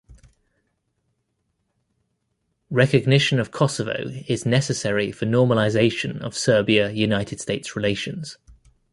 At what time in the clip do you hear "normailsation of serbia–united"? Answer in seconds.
5.27-7.39